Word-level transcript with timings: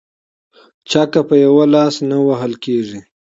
ـ 0.45 0.89
چکه 0.89 1.21
په 1.29 1.35
يوه 1.45 1.65
لاس 1.75 1.95
نه 2.09 2.17
وهل 2.27 2.53
کيږي. 2.63 2.99